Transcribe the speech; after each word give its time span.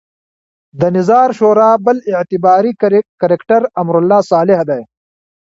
د 0.79 0.81
نظار 0.97 1.29
شورا 1.37 1.71
بل 1.85 1.97
اعتباري 2.13 2.71
کرکټر 3.21 3.61
امرالله 3.81 4.19
صالح 4.31 4.59
دی. 4.69 4.81